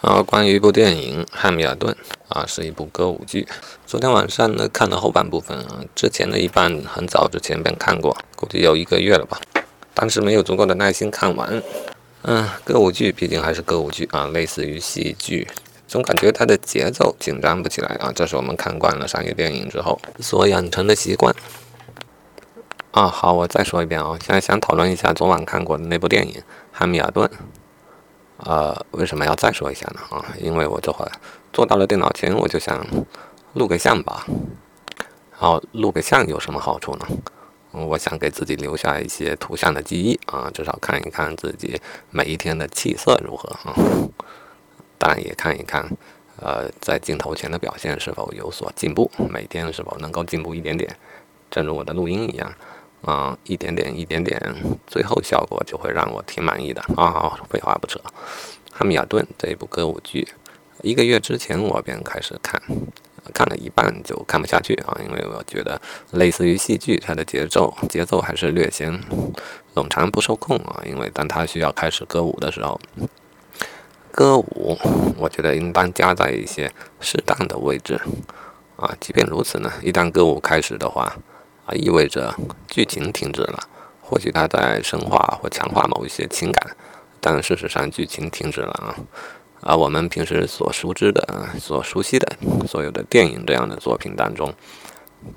[0.00, 1.92] 啊，关于一部电影《汉密尔顿》
[2.28, 3.48] 啊，是一部歌舞剧。
[3.84, 9.40] 昨天晚上呢，看了后半部分啊，之前的一半很早之前便看过，估计有一个月了吧。
[9.94, 11.60] 当时没有足够的耐心看完。
[12.22, 15.48] 嗯，歌舞剧毕竟还是歌舞剧啊，类似于戏剧，
[15.88, 18.12] 总感觉它的节奏紧张不起来啊。
[18.14, 21.34] 这是我们看惯了商业电影之后所养成的习惯。
[22.92, 26.34] 啊，好，我再说一遍啊，现在想讨论一下昨晚看过的那部电影
[26.70, 27.28] 《汉密尔顿》。
[28.38, 30.00] 呃，为什么要再说一下呢？
[30.10, 31.04] 啊，因为我这会
[31.52, 32.86] 坐到了电脑前，我就想
[33.54, 34.24] 录个像吧。
[35.40, 37.06] 然后，录个像有什么好处呢？
[37.72, 41.80] 我想给自己留下一些图像的记忆啊，至少看一看自己
[42.10, 43.74] 每一天的气色如何啊。
[44.98, 45.88] 当然也看一看，
[46.40, 50.96] 呃，在镜头前的表现是否有所进步，每天是否能够进步一点点，
[51.50, 52.52] 正如我的录音一样。
[53.02, 54.40] 啊，一点点，一点点，
[54.86, 57.38] 最后效果就会让我挺满意的啊！
[57.48, 57.98] 废话不扯，
[58.72, 60.26] 《汉密尔顿》这一部歌舞剧，
[60.82, 62.60] 一个月之前我便开始看，
[63.32, 69.00] 看了一半就看不下去啊，因为我觉得类似于戏剧，它的节奏节奏还是略显
[69.74, 70.82] 冗长不受控啊。
[70.84, 72.80] 因为当它需要开始歌舞的时候，
[74.10, 74.76] 歌舞
[75.16, 78.00] 我觉得应当加在一些适当的位置
[78.76, 78.92] 啊。
[78.98, 81.16] 即便如此呢，一旦歌舞开始的话，
[81.74, 82.34] 意味着
[82.68, 83.58] 剧情停止了。
[84.00, 86.76] 或许他在深化或强化某一些情感，
[87.20, 88.96] 但事实上剧情停止了啊。
[89.60, 94.54] 而我们平时所熟知的、所熟悉的所有的电影这样的作品当中，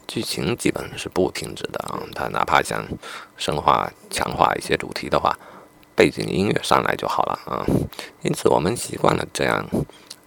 [0.07, 1.99] 剧情基本是不停止的啊。
[2.15, 2.85] 他哪怕想
[3.35, 5.37] 深化、强化一些主题的话，
[5.93, 7.65] 背景音乐上来就好了啊。
[8.21, 9.67] 因此，我们习惯了这样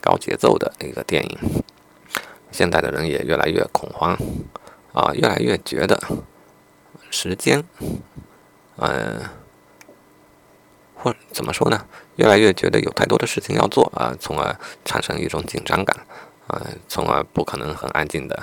[0.03, 1.39] 高节奏的一个电影。
[2.51, 4.15] 现代的人也越来越恐慌。
[4.95, 6.01] 啊，越来越觉得
[7.11, 7.65] 时间，
[8.77, 9.23] 嗯，
[10.95, 11.85] 或怎么说呢？
[12.15, 16.07] 越来越觉得有太多的事情要做啊，从而产生一种紧张感
[16.47, 18.41] 啊，从而不可能很安静的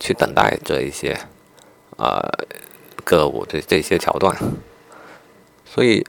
[0.00, 1.12] 去等待这一些
[1.98, 2.26] 啊
[3.04, 4.34] 歌舞这这些桥段。
[5.66, 6.02] 所以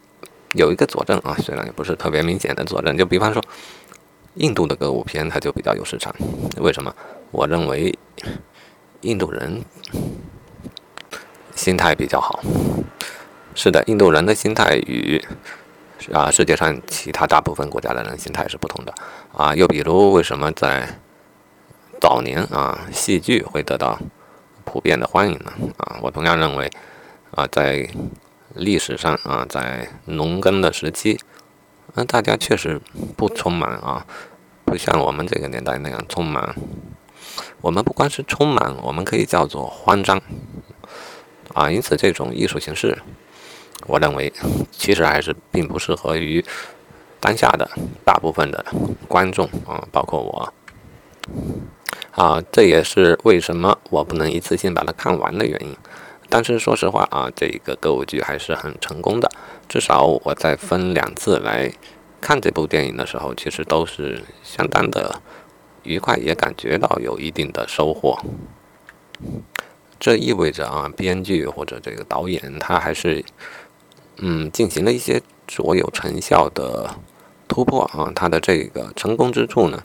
[0.53, 3.43] 有一个佐证啊，虽然也不是特别明显的佐证，就比方说
[4.35, 6.15] 印度的歌舞片，它就比较有市场。
[6.61, 6.95] 为什么？
[7.31, 7.93] 我认为。
[9.03, 9.63] 印度人
[11.55, 12.41] 心态比较好，
[13.53, 15.23] 是的，印度人的心态与
[16.11, 18.93] 啊世界上其他大部分国家的人心态是不同的
[19.31, 19.53] 啊。
[19.53, 20.99] 又比如，为什么在
[22.01, 23.99] 早年啊戏剧会得到
[24.65, 25.53] 普遍的欢迎呢？
[25.77, 26.71] 啊，我同样认为
[27.31, 27.87] 啊，在
[28.55, 31.19] 历史上啊，在农耕的时期，
[31.93, 32.81] 那大家确实
[33.17, 34.05] 不充满啊，
[34.65, 36.55] 不像我们这个年代那样充满。
[37.61, 40.21] 我们不光是充满，我们可以叫做慌张
[41.53, 41.71] 啊。
[41.71, 42.97] 因此，这种艺术形式，
[43.87, 44.31] 我认为
[44.71, 46.43] 其实还是并不适合于
[47.19, 47.69] 当下的
[48.03, 48.65] 大部分的
[49.07, 50.53] 观众啊，包括我
[52.11, 52.41] 啊。
[52.51, 55.75] 这也是为什么我不能一次性把它看完的原因。
[56.29, 59.31] 但是说实话啊，这个歌舞剧还是很成功的。
[59.69, 61.71] 至少我在分两次来
[62.19, 65.21] 看这部电影的时候，其实都是相当的。
[65.83, 68.17] 愉快也感觉到有一定的收获，
[69.99, 73.23] 这意味着啊，编剧或者这个导演他还是
[74.17, 76.89] 嗯进行了一些卓有成效的
[77.47, 79.83] 突破啊，他的这个成功之处呢，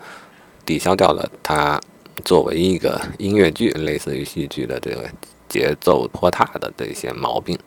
[0.65, 1.81] 抵消掉了他
[2.25, 5.09] 作为一个音乐剧类似于戏剧的这个
[5.49, 7.59] 节奏拖沓的这些毛病。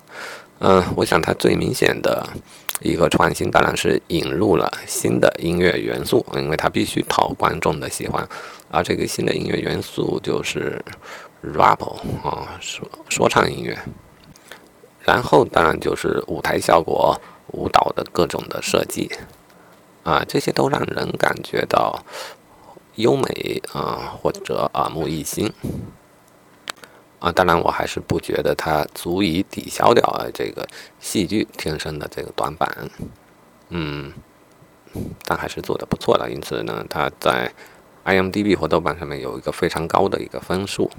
[0.59, 2.28] 嗯，我想他最明显的。
[2.81, 8.28] 一个创新当然是引入了新的音乐元素，因为它必须讨观众的喜欢，
[8.72, 10.84] 而这个新的音乐元素就是
[11.44, 11.84] rap
[12.24, 13.78] 啊，说说唱音乐。
[15.03, 17.20] 然后当然就是舞台效果、
[17.53, 19.12] 舞蹈的各种的设计，
[20.03, 22.03] 啊，这些都让人感觉到
[22.96, 25.52] 优美啊，或者耳目一新。
[27.22, 30.68] 啊，当然，我还是不觉得它足以抵消掉这个
[31.00, 32.68] 戏剧天生的这个短板，
[33.70, 34.12] 嗯，
[35.24, 36.28] 但还是做的不错的。
[36.32, 37.53] 因此呢，它在
[38.06, 40.90] IMDB 或豆瓣上面有一个非常高的一个分数。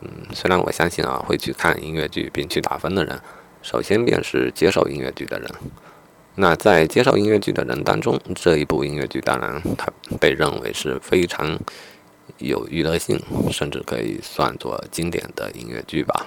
[0.00, 3.20] 嗯，虽然我相信啊，会去看音乐剧并去打分的人，
[3.60, 5.50] 首先便是接受音乐剧的人。
[6.36, 11.60] 那在接受音乐剧的人当中，这一部音乐剧当然它被认为是非常。
[12.38, 13.20] 有娱乐性，
[13.52, 16.26] 甚至可以算作经典的音乐剧吧。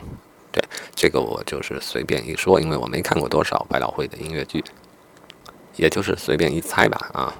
[0.52, 0.64] 对，
[0.96, 4.64] 这个我就是随便一说，因为我没看过多少百老汇的音乐剧，
[5.76, 6.98] 也就是随便一猜吧。
[7.14, 7.34] 啊，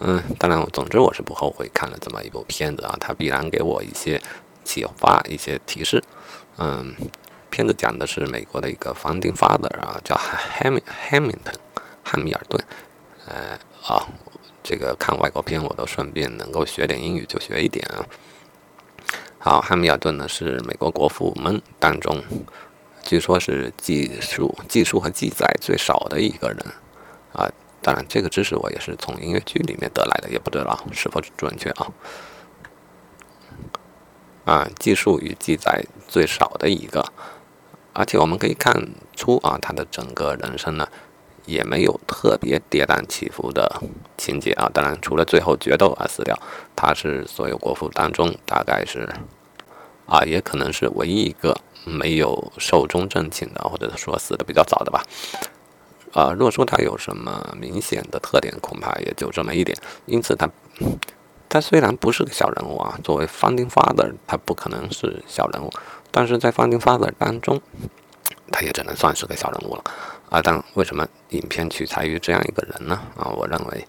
[0.00, 4.20] 嗯，当然，总之我是不后悔看了这么一部片子啊，它必然给我一些
[4.64, 6.02] 启发、一些提示。
[6.56, 6.94] 嗯，
[7.50, 10.80] 片子讲的是美国的一个 founding father 啊，叫 Ham
[11.10, 11.54] Hamilton
[12.02, 12.64] 汉密尔顿。
[13.26, 14.06] 呃，啊。
[14.68, 18.04] 这个看外国片，我都顺便能够学点英语，就学一点啊。
[19.38, 22.22] 好，汉密尔顿呢是美国国父们当中，
[23.02, 26.58] 据说是记述、记述和记载最少的一个人
[27.32, 27.48] 啊。
[27.80, 31.86] 当然，这个知识我也是从音乐剧里面得来的，也不知道是否准确啊。
[34.44, 37.02] 啊，记述与记载最少的一个，
[37.94, 40.86] 而且我们可以看出啊，他的整个人生呢，
[41.48, 43.80] 也没有特别跌宕起伏的
[44.18, 44.70] 情节啊。
[44.72, 46.38] 当然，除了最后决斗而死掉，
[46.76, 49.08] 他是所有国父当中大概是
[50.06, 55.02] 啊，也可能是唯一一个没有寿终正寝的，或者说死的比较早的吧。
[56.12, 59.76] 啊，若说他有什么明显的特点，恐怕也就这么一点。
[60.06, 60.48] 因此，他
[61.48, 65.70] 他虽然不是个小人物啊，作为 Founding Father，他不可能是小人物，
[66.10, 67.60] 但是在 Founding Father 当中，
[68.50, 69.84] 他也只能算是个小人物了。
[70.30, 73.00] 啊，但为什么影片取材于这样一个人呢？
[73.16, 73.86] 啊，我认为，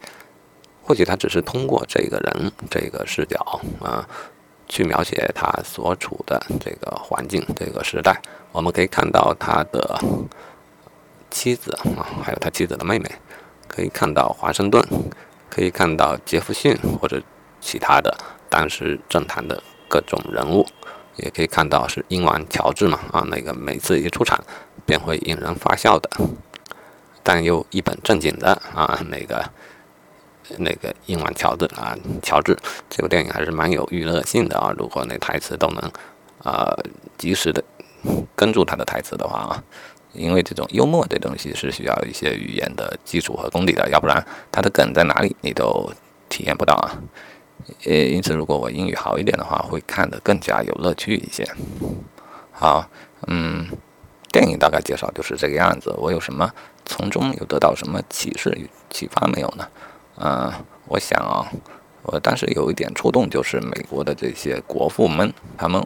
[0.83, 4.07] 或许他只是通过这个人这个视角啊，
[4.67, 8.21] 去描写他所处的这个环境、这个时代。
[8.51, 9.99] 我们可以看到他的。
[11.31, 13.07] 妻子啊，还有他妻子的妹妹，
[13.67, 14.83] 可以看到华盛顿，
[15.47, 17.21] 可以看到杰弗逊或者
[17.61, 18.17] 其他的
[18.49, 20.65] 当时政坛的各种人物，
[21.17, 24.43] 也可以看到是英王乔治嘛啊，那个每次一出场
[24.89, 26.09] 便会引人发笑的，
[27.21, 29.47] 但又一本正经的啊，那个
[30.57, 32.57] 那个英王乔治啊，乔治
[32.89, 35.91] 这部电影还是蛮有娱乐性的啊，如果那台词都能
[36.43, 36.75] 啊
[37.19, 37.63] 及时的
[38.35, 39.63] 跟住他的台词的话啊。
[40.13, 45.87] 因为这种幽默这东西是需要一些语言的基础和功底的，要不然他的梗在哪里你都
[46.27, 46.97] 体验不到啊。
[47.85, 51.47] 呃，因此如果我英语好一点的话，会看得更加有乐趣一些。
[52.51, 52.89] 好，
[53.27, 53.67] 嗯，
[54.31, 55.93] 电影大概介绍就是这个样子。
[55.97, 56.51] 我有什么
[56.85, 59.67] 从中有得到什么启示与启发没有呢？
[60.17, 60.51] 嗯，
[60.87, 61.47] 我想啊，
[62.03, 65.85] 我当时有一点触动，就是美国的这些国父们，他们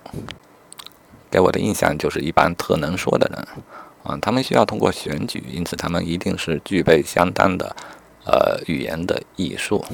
[1.29, 3.47] 给我的印象就是一般特能说的人。
[4.03, 7.73] 啊，他们需要通过选举，因此他们一定是具备相当的，
[8.25, 9.85] 呃，语言的艺术。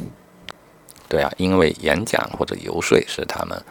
[1.07, 3.61] 对啊，因为演讲或者游说是他们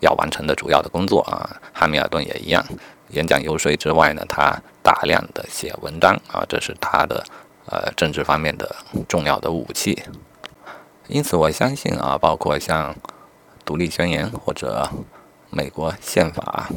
[0.00, 1.60] 要完成的主要的工作啊。
[1.72, 2.62] 汉密尔顿也一样，
[3.10, 7.24] 演讲游说之外呢，他大量的写文章啊，这是他的
[7.66, 8.74] 呃政治方面的
[9.08, 10.02] 重要的武器。
[11.08, 12.94] 因此，我相信啊，包括像
[13.64, 14.88] 独立宣言或者
[15.50, 16.68] 美国宪法。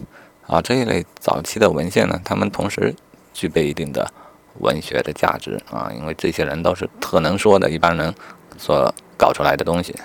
[0.46, 2.94] 啊，这一类早期的文献呢，他们同时
[3.34, 4.12] 具备一定的
[4.60, 8.14] 文学的价值啊，因为这些人都是特能说的一般人
[8.58, 9.96] 所搞出来的东西。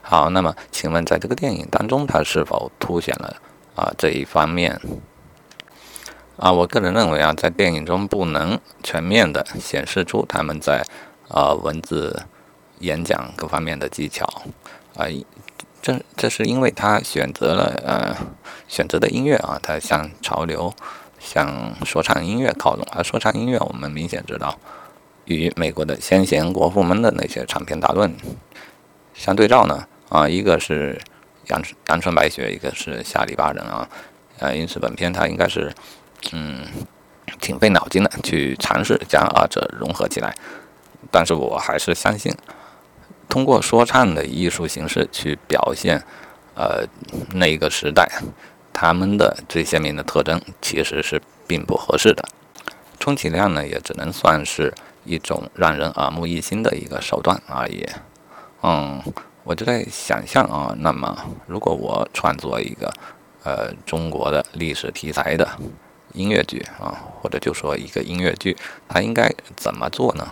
[0.00, 3.36] 好，那么请问，在这个电影当中，它是否凸显了
[3.78, 4.80] 啊这一方面？
[6.36, 10.84] 啊，我个人认为啊，在电影中不能全面的显示出他们在
[11.28, 12.24] 啊文字、
[12.80, 14.26] 演讲各方面的技巧
[14.96, 15.06] 啊。
[15.80, 18.16] 这这是因为他选择了呃
[18.66, 20.74] 选择的音乐啊，他向潮流、
[21.20, 22.84] 向说唱音乐靠拢。
[22.90, 24.58] 而说唱音乐，我们明显知道，
[25.26, 28.12] 与美国的先贤国父们的那些长篇大论
[29.14, 31.00] 相对照呢啊，一个是
[31.48, 33.88] 阳阳春白雪，一个是下里巴人啊，
[34.38, 35.72] 呃，因此本片它应该是
[36.32, 36.64] 嗯
[37.40, 40.34] 挺费脑筋的去尝试将二者融合起来，
[41.10, 42.34] 但是我还是相信。
[43.28, 46.02] 通过说唱的艺术形式去表现，
[46.54, 46.82] 呃，
[47.34, 48.10] 那一个时代
[48.72, 52.26] 他们的最鲜明的特征，其实是并不合适的。
[52.98, 54.72] 充其量呢，也只能算是
[55.04, 57.86] 一种让人耳目一新的一个手段而已。
[58.62, 59.02] 嗯，
[59.48, 62.92] 我就在想象啊，那么如果我创作一个
[63.44, 65.48] 呃中国的历史题材的
[66.12, 68.54] 音乐剧啊，或者就说一个音乐剧，
[68.86, 70.28] 它应该怎么做呢？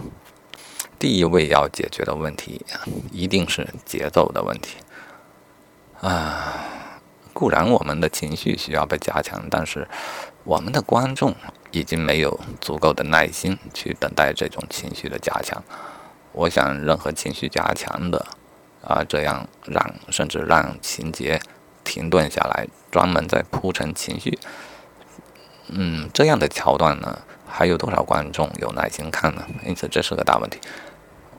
[0.99, 2.61] 第一位要解决的问题，
[3.11, 4.77] 一定是节奏的问题。
[6.03, 6.67] 啊，
[7.33, 9.89] 固然我们的情绪需要被加强，但是
[10.45, 11.35] 我们的观众
[11.71, 15.65] 已经没有足够的耐心去等待这种情绪的加强。
[16.33, 18.27] 我想，任何情绪加强的，
[18.87, 21.41] 啊，这样让甚至让情节
[21.83, 24.39] 停顿下来，专门在铺陈情绪，
[25.69, 27.19] 嗯，这样的桥段呢？
[27.49, 29.43] 还有多少观众有耐心看呢？
[29.65, 30.59] 因此这是个大问题。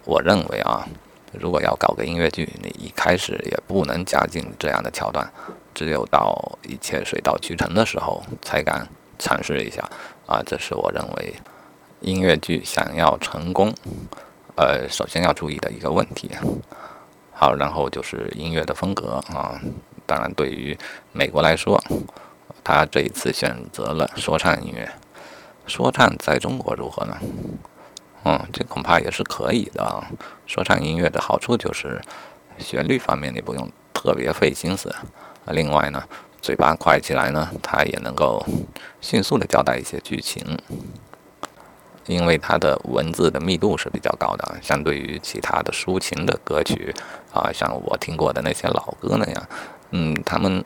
[0.03, 0.87] 我认为啊，
[1.31, 5.29] 如果要搞个音乐剧，你一开始也不能加进这样的桥段，
[5.75, 8.87] 只有到一切水到渠成的时候才敢
[9.19, 9.83] 尝试一下
[10.25, 10.41] 啊。
[10.45, 11.35] 这是我认为
[11.99, 13.73] 音乐剧想要成功，
[14.55, 16.31] 呃，首先要注意的一个问题。
[17.39, 19.61] 好，然后就是音乐的风格啊。
[20.07, 20.75] 当然，对于
[21.11, 21.79] 美国来说，
[22.63, 24.89] 他这一次选择了说唱音乐。
[25.67, 27.15] 说唱在中国如何呢？
[28.23, 30.09] 嗯，这恐怕也是可以的啊。
[30.47, 32.01] 说唱音乐的好处就是
[32.57, 34.93] 旋律方面你不用特别费心思，
[35.45, 36.03] 另外呢，
[36.41, 38.43] 嘴巴快起来呢，它也能够
[38.99, 40.57] 迅速的交代一些剧情，
[42.07, 46.93] 因为它的文字的密度是比较高的，相对于其他的抒情的歌曲
[47.33, 49.47] 啊，像我听过的那些老歌那样，
[49.91, 50.63] 嗯，他们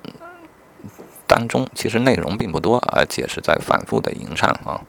[1.27, 4.79] 当中其实内容并不多，而且是在反复的吟唱啊。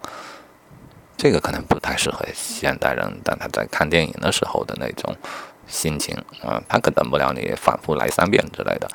[1.16, 5.14] 这个可能不太适合现代人，但他在看电影的时候的那种
[5.68, 8.88] 心情啊，他可等不了你反复来三遍之类的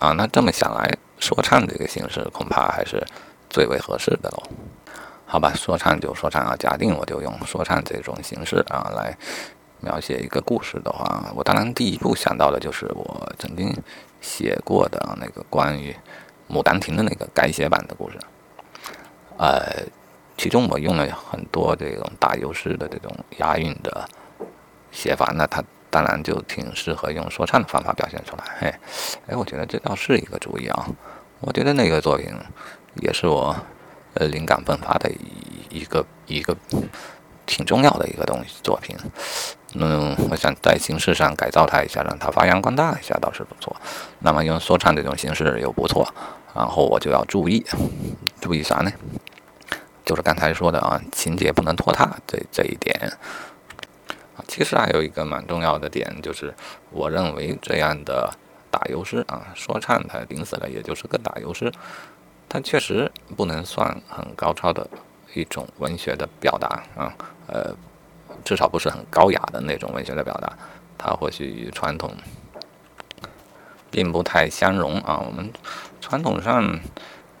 [0.00, 0.10] 啊。
[0.12, 3.06] 那这么想来，说唱这个形式恐怕还是
[3.48, 4.42] 最为合适的喽。
[5.30, 6.56] 好吧，说唱就说唱啊。
[6.58, 9.14] 假定我就用说唱这种形式啊来
[9.80, 13.70] 描写一个故事的话，我当然第一步想到的就是我曾经
[14.22, 15.94] 写过的那个关于
[16.52, 18.18] 《牡丹亭》的那个改写版的故事，
[19.36, 19.84] 呃。
[20.40, 24.08] 其中我用了很多这种打油诗的这种押韵的
[24.92, 28.44] 写法，那它当然就挺适合用说唱的方法表现出来。
[28.60, 28.72] 嘿，
[29.26, 30.86] 哎，我觉得这倒是一个主意啊。
[31.40, 32.32] 我觉得那个作品
[33.02, 33.52] 也是我
[34.14, 36.56] 呃灵感迸发的一一个一个
[37.46, 38.96] 挺重要的一个东西作品。
[39.74, 43.76] 嗯，我想在形式上改造它一下，让它发扬光大一下倒是不错。
[44.20, 46.06] 那么用说唱这种形式又不错，
[46.54, 47.64] 然后我就要注意
[48.40, 48.90] 注意啥呢？
[50.06, 52.98] 就是刚才说的啊，情节不能拖沓，这这一点
[54.38, 56.54] 啊，其实还有一个蛮重要的点，就是
[56.90, 58.32] 我认为这样的
[58.70, 61.70] 打油诗啊，说唱它顶死了，也就是个打油诗，
[62.48, 64.88] 它确实不能算很高超的
[65.34, 67.14] 一种文学的表达啊，
[67.46, 67.74] 呃，
[68.44, 70.56] 至少不是很高雅的那种文学的表达，
[70.96, 72.14] 它或许与传统
[73.90, 75.52] 并不太相容啊，我们
[76.00, 76.80] 传统上。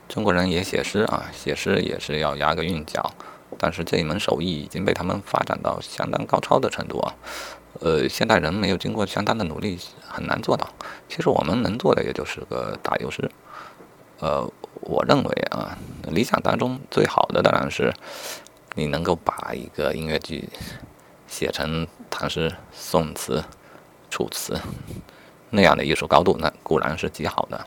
[0.08, 3.12] 中国人也写诗啊，写诗也是要押个韵脚，
[3.58, 7.14] 但是这一门手艺已经被他们发展到相当高超的程度啊。
[7.80, 10.66] 呃，现代人没有经过相当的努力，很难做到。
[11.10, 13.30] 其实我们能做的也就是个打油诗。
[14.20, 15.76] 呃，我认为啊，
[16.08, 17.92] 理想当中最好的当然是
[18.74, 20.48] 你能够把一个音乐剧
[21.26, 23.44] 写成唐诗、宋词、
[24.10, 24.58] 楚辞
[25.50, 27.66] 那样的艺术高度，那固然是极好的。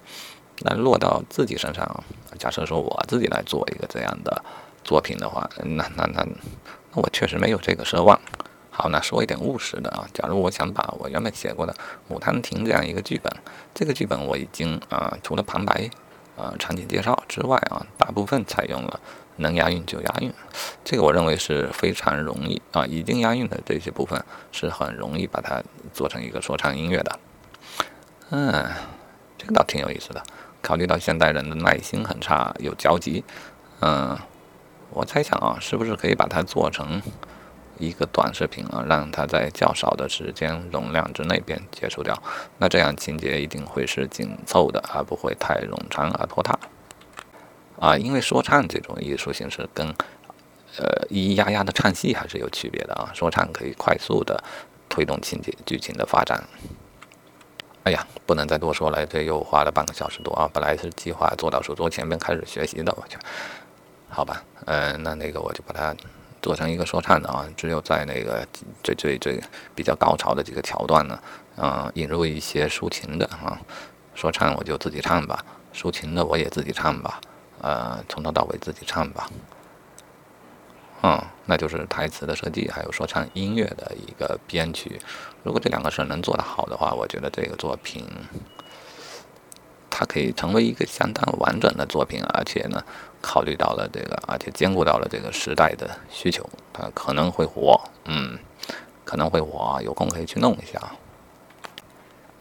[0.64, 2.04] 那落到自己身上，
[2.38, 4.44] 假设说我自己来做一个这样的
[4.84, 6.24] 作品的话，那那那
[6.94, 8.20] 那我确实没有这个奢望。
[8.70, 11.74] 好，那说一点务实的啊，假如我想把我原本写过的
[12.14, 13.32] 《牡丹亭》这样一个剧本，
[13.74, 15.90] 这个剧本我已经啊，除了旁白、
[16.36, 19.00] 呃场景介绍之外啊，大部分采用了
[19.38, 20.32] 能押韵就押韵，
[20.84, 25.62] 这个我认为是非常容易啊，已经押韵的这些部分是很容易把它
[25.94, 27.20] 做成一个说唱音乐的。
[28.30, 28.66] 嗯，
[29.38, 30.24] 这个倒挺有意思的。
[30.62, 33.24] 考虑到现代人的耐心很差，有焦急，
[33.80, 34.18] 嗯，
[34.92, 37.02] 我猜想啊，是不是可以把它做成
[37.78, 42.16] 一个短视频啊，让它在较少的时间容量之内便结束掉？
[42.58, 46.58] 那这样情节一定会是紧凑的，而不会太冗长而拖沓。
[47.80, 49.88] 啊，因为说唱这种艺术形式跟
[50.78, 53.10] 呃咿咿呀呀的唱戏还是有区别的啊。
[53.14, 54.44] 说唱可以快速的
[54.88, 56.44] 推动情节剧情的发展。
[57.84, 60.48] 哎呀，不能再多说了，这又花了半个小时多啊！
[60.54, 63.18] 本来是计划坐到书桌前面开始学习的，我去，
[64.08, 65.96] 好吧，嗯，那那个我就把它
[66.42, 68.48] 做成一个说唱的啊，只有在那个
[68.84, 69.42] 最最最
[69.76, 71.20] 比较高潮的几个桥段呢，
[71.58, 73.60] 嗯，引入一些抒情的啊，
[74.16, 77.22] 说唱我就自己唱吧，抒情的我也自己唱吧，
[77.62, 79.30] 呃，从头到尾自己唱吧。
[81.04, 85.00] 嗯，那就是台词的设计，还有说唱音乐的一个编曲。
[85.42, 88.06] 如果这两个事能做得好的话，我觉得这个作品
[90.02, 92.84] 它可以成为一个相当完整的作品，而且呢，
[93.22, 96.44] 考虑到了这个，而且兼顾到了这个时代的需求，
[96.74, 97.80] 它可能会火。
[98.06, 98.40] 嗯，
[99.06, 100.82] 可能会火，有空可以去弄一下。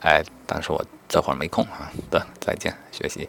[0.00, 1.92] 哎，但是我这会儿没空啊。
[2.10, 3.28] 对，再见，学习。